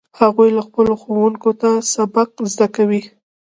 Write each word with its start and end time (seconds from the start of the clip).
هغوی 0.19 0.49
له 0.57 0.61
خپلو 0.67 0.93
ښوونکو 1.01 1.49
نه 1.61 1.71
سبق 1.93 2.29
زده 2.51 2.67
کوي 2.75 3.01